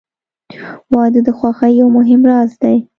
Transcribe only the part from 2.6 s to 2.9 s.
دی.